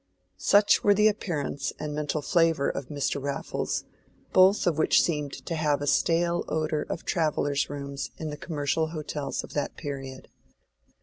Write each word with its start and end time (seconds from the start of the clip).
Such 0.39 0.83
were 0.83 0.95
the 0.95 1.07
appearance 1.07 1.73
and 1.77 1.93
mental 1.93 2.23
flavor 2.23 2.67
of 2.71 2.87
Mr. 2.87 3.21
Raffles, 3.21 3.83
both 4.33 4.65
of 4.65 4.79
which 4.79 5.03
seemed 5.03 5.31
to 5.45 5.53
have 5.53 5.79
a 5.79 5.85
stale 5.85 6.43
odor 6.47 6.81
of 6.89 7.05
travellers' 7.05 7.69
rooms 7.69 8.09
in 8.17 8.31
the 8.31 8.35
commercial 8.35 8.87
hotels 8.87 9.43
of 9.43 9.53
that 9.53 9.77
period. 9.77 10.27